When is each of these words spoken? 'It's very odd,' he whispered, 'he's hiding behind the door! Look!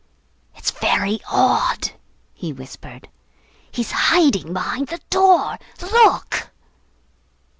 'It's 0.55 0.71
very 0.71 1.19
odd,' 1.29 1.91
he 2.33 2.51
whispered, 2.51 3.07
'he's 3.71 3.91
hiding 3.91 4.51
behind 4.51 4.87
the 4.87 4.99
door! 5.11 5.59
Look! 5.79 6.49